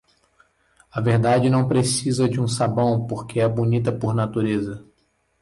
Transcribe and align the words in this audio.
A 0.91 0.99
verdade 0.99 1.47
não 1.47 1.67
precisa 1.67 2.27
de 2.27 2.37
sabão 2.51 3.05
porque 3.05 3.39
é 3.39 3.47
bonita 3.47 3.91
por 3.91 4.15
natureza. 4.15 4.83